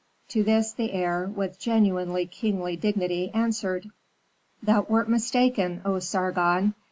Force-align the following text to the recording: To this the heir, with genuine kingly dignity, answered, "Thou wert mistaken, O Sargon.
To 0.29 0.41
this 0.43 0.71
the 0.71 0.93
heir, 0.93 1.27
with 1.27 1.59
genuine 1.59 2.25
kingly 2.29 2.75
dignity, 2.75 3.29
answered, 3.35 3.87
"Thou 4.63 4.81
wert 4.89 5.07
mistaken, 5.09 5.83
O 5.85 5.99
Sargon. 5.99 6.73